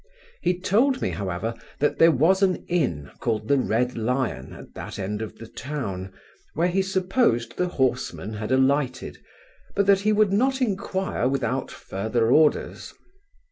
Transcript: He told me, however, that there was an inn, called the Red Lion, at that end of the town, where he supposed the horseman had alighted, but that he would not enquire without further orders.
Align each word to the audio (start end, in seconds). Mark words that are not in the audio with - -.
He 0.41 0.59
told 0.59 0.99
me, 0.99 1.09
however, 1.09 1.53
that 1.77 1.99
there 1.99 2.09
was 2.09 2.41
an 2.41 2.65
inn, 2.67 3.11
called 3.19 3.47
the 3.47 3.59
Red 3.59 3.95
Lion, 3.95 4.51
at 4.51 4.73
that 4.73 4.97
end 4.97 5.21
of 5.21 5.35
the 5.37 5.45
town, 5.45 6.11
where 6.55 6.69
he 6.69 6.81
supposed 6.81 7.55
the 7.55 7.67
horseman 7.67 8.33
had 8.33 8.51
alighted, 8.51 9.19
but 9.75 9.85
that 9.85 9.99
he 9.99 10.11
would 10.11 10.33
not 10.33 10.59
enquire 10.59 11.29
without 11.29 11.69
further 11.69 12.31
orders. 12.31 12.95